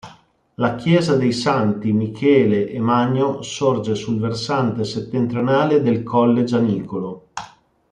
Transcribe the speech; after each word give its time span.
La 0.55 0.73
chiesa 0.77 1.15
dei 1.15 1.31
Santi 1.31 1.91
Michele 1.93 2.67
e 2.67 2.79
Magno 2.79 3.43
sorge 3.43 3.93
sul 3.93 4.19
versante 4.19 4.83
settentrionale 4.83 5.83
del 5.83 6.01
colle 6.01 6.43
Gianicolo. 6.43 7.27